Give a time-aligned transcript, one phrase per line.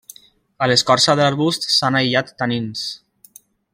[0.65, 2.87] A l'escorça de l'arbust s'han aïllat tanins.